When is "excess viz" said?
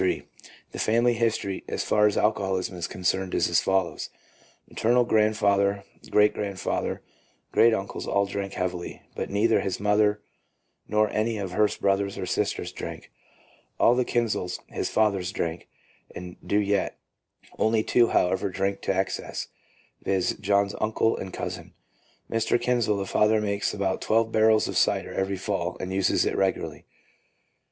18.95-20.33